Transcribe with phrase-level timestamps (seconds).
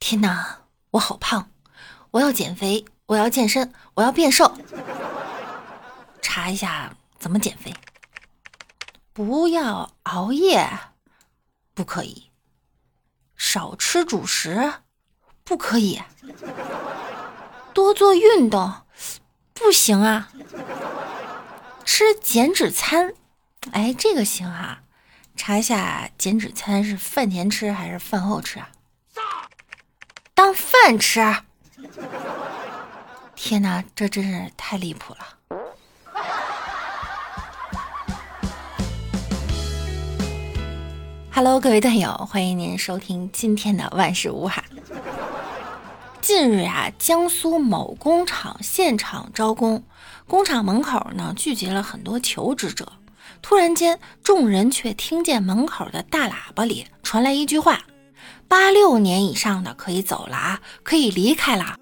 [0.00, 0.60] 天哪，
[0.92, 1.50] 我好胖，
[2.12, 4.56] 我要减肥，我要健身，我要变瘦。
[6.22, 7.74] 查一下怎么减肥。
[9.12, 10.68] 不要熬夜，
[11.74, 12.30] 不可以。
[13.36, 14.74] 少吃主食，
[15.44, 16.00] 不可以。
[17.74, 18.82] 多做运动，
[19.52, 20.30] 不行啊。
[21.84, 23.14] 吃减脂餐，
[23.72, 24.82] 哎，这个行啊。
[25.36, 28.70] 查一下减脂餐是饭前吃还是饭后吃啊？
[30.38, 31.20] 当饭吃。
[33.34, 35.18] 天哪，这真是太离谱了。
[41.32, 44.62] Hello，各位段友，欢迎您收听今天的万事屋哈。
[46.20, 49.82] 近日啊，江苏某工厂现场招工，
[50.28, 52.92] 工厂门口呢聚集了很多求职者。
[53.42, 57.80] 突然间，众人却听见门口的大喇叭里传来一句话
[58.48, 61.76] ：“八六年以上的可以走了啊，可以离开了。”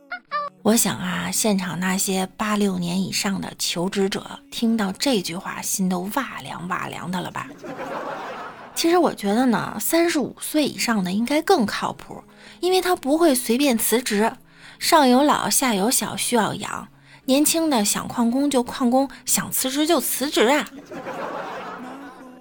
[0.63, 7.47] 我想啊，现场那些八六年以上的求职者听到这句话，心都哇凉哇凉的了吧？
[8.75, 12.25] 其实我觉得呢，三十五岁以上的应该更靠谱，
[12.59, 14.33] 因为他不会随便辞职。
[14.81, 16.89] 上有老，下有小，需要养。
[17.27, 20.69] 年轻的想旷工就旷工，想辞职就辞职啊。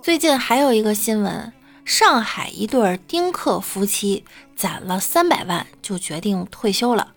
[0.02, 1.53] 最近还有一个新闻，
[1.86, 7.14] 上海一对丁克夫妻攒了三百万就决定退休了。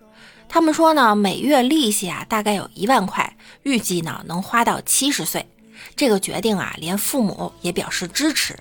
[0.46, 5.48] 他们说呢，每月利息啊大概有一万块，预计呢能花到七十岁。
[5.96, 8.54] 这个决定啊，连父母也表示支持。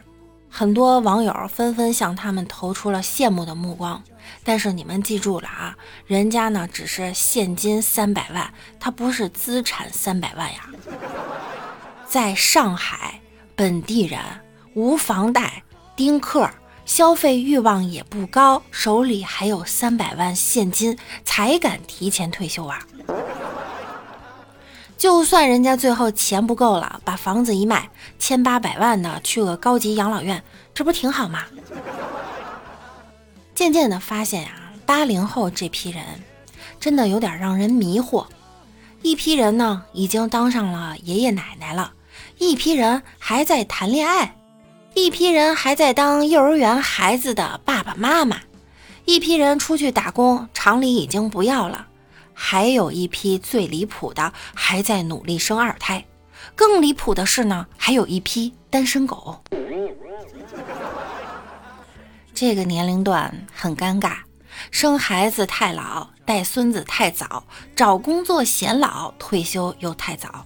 [0.49, 4.01] 很多网友纷纷向他们投出了羡慕的目光，
[4.45, 10.69] 但是你们记住了啊，人家呢只是现金三百万，他不是资产三百万呀。
[12.07, 13.19] 在上海，
[13.55, 14.19] 本地人
[14.73, 15.63] 无房贷，
[15.97, 16.47] 丁克，
[16.85, 20.95] 消费欲望也不高，手里还有三百万现金，
[21.25, 22.85] 才敢提前退休啊。
[24.95, 31.45] 就算人家最后钱不够了，把房子一卖，千八百万的去个高级养老院，这不挺好吗？
[33.55, 34.51] 渐渐的发现呀，
[34.85, 36.03] 八零后这批人
[36.79, 38.27] 真的有点让人迷惑。
[39.01, 41.93] 一批人呢已经当上了爷爷奶奶了，
[42.37, 44.35] 一批人还在谈恋爱，
[44.97, 48.41] 一批人还在当幼儿园孩子的爸爸妈妈，
[49.05, 51.85] 一批人出去打工，厂里已经不要了。
[52.33, 56.03] 还有一批最离谱的还在努力生二胎，
[56.55, 59.39] 更离谱的是呢，还有一批单身狗。
[62.33, 64.13] 这个年龄段很尴尬，
[64.71, 67.43] 生孩子太老，带孙子太早，
[67.75, 70.43] 找工作显老，退休又太早。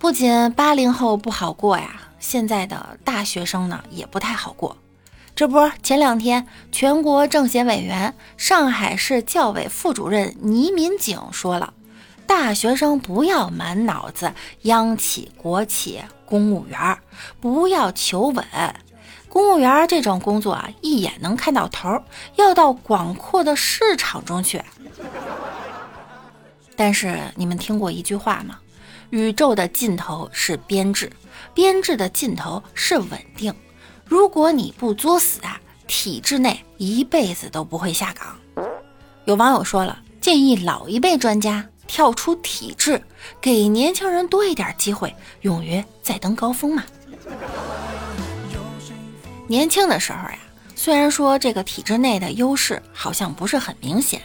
[0.00, 4.76] 不仅八零后不好过呀，现在的大学生呢也不太好过。
[5.36, 11.72] 这不，前两天全国政协委员、上海市教委副主任倪民警说了，
[12.26, 14.32] 大学生不要满脑子
[14.62, 16.98] 央企、国企、公务员，
[17.40, 18.44] 不要求稳。
[19.28, 22.02] 公务员这种工作啊，一眼能看到头，
[22.34, 24.60] 要到广阔的市场中去。
[26.74, 28.58] 但是你们听过一句话吗？
[29.10, 31.10] 宇宙的尽头是编制，
[31.54, 33.54] 编制的尽头是稳定。
[34.04, 38.66] 如果你不作死啊，体制内一辈子都不会下岗。
[39.24, 43.02] 有网友说了，建议老一辈专家跳出体制，
[43.40, 46.84] 给年轻人多一点机会，勇于再登高峰嘛。
[49.48, 50.38] 年轻的时候呀，
[50.74, 54.20] 虽然说这个体制内的优势好像不是很明显，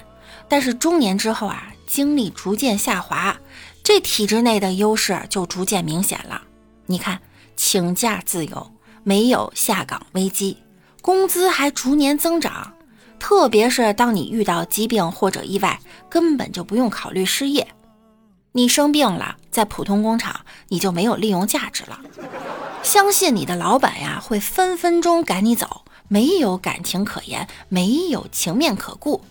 [0.48, 3.36] 但是中年之后啊，精力逐渐下滑，
[3.84, 6.42] 这体制内的优势就逐渐明显了。
[6.86, 7.20] 你看，
[7.56, 8.72] 请假自由。
[9.04, 10.58] 没有下岗危机，
[11.02, 12.72] 工资还逐年增长。
[13.18, 17.68] 特别是当你遇到疾病或者意外，根本就不用考虑失业。
[18.52, 22.00] 你生病了，在普通工厂你就没有利用价值了。
[22.84, 29.24] 相信你的老板呀，会分分钟赶你走，没有感情可言，没有情面可顾。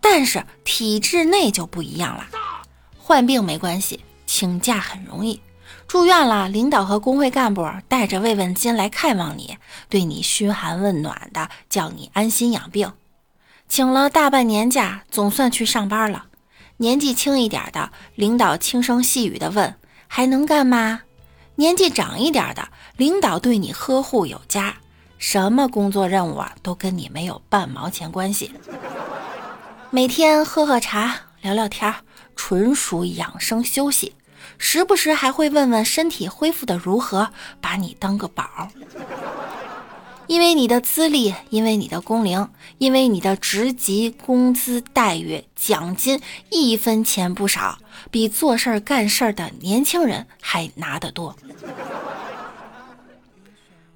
[0.00, 2.28] 但是体制内就不一样了，
[3.08, 5.40] 患病没关系，请假很容易。
[5.86, 9.56] 住院了，领导和工会干部带着慰问金来看望你，
[9.88, 12.92] 对你嘘寒问暖的，叫你安心养病。
[13.66, 16.26] 请了大半年假，总算去上班了。
[16.76, 19.74] 年纪轻一点的，领导轻声细语的问
[20.06, 21.00] ：“还能干吗？”
[21.56, 22.68] 年纪长一点的，
[22.98, 24.74] 领导对你呵护有加，
[25.16, 28.52] 什么工作任务啊，都跟你没有半毛钱关系。
[29.88, 31.94] 每天喝喝茶，聊聊天，
[32.36, 34.14] 纯属养生休息。
[34.56, 37.30] 时不时还会问问身体恢复的如何，
[37.60, 38.68] 把你当个宝。
[40.26, 46.20] 因为你的资历，因为你的工龄，因为你的职级、工资待遇、奖金，
[46.50, 47.78] 一分钱不少，
[48.10, 51.34] 比做事儿干事儿的年轻人还拿得多。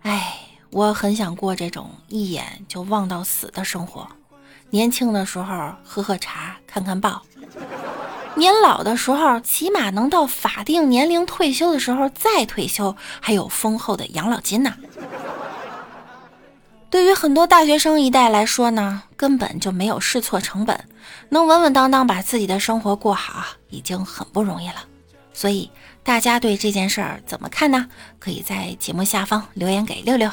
[0.01, 0.39] 哎，
[0.71, 4.09] 我很想过这种一眼就望到死的生活。
[4.73, 7.21] 年轻的时候喝喝茶，看看报；
[8.37, 14.75] 年老的时候，起码能到法定年龄退休的时候再退休，还有丰厚的养老金呢。
[16.89, 20.83] 对于很多大学生一代来说呢，根本就没有试错成本，
[21.29, 24.77] 能稳稳当当把自己的生活过好，已经很不容易了。
[25.35, 25.71] 所以
[26.03, 27.87] 大家对这件事儿怎么看呢？
[28.19, 30.31] 可以在节目下方留言给六六。